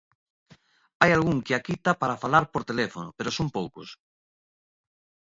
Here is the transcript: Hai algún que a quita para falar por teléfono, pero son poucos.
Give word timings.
Hai 1.01 1.11
algún 1.13 1.37
que 1.45 1.53
a 1.57 1.63
quita 1.67 1.91
para 2.01 2.19
falar 2.23 2.45
por 2.53 2.63
teléfono, 2.69 3.09
pero 3.17 3.35
son 3.37 3.47
poucos. 3.57 3.87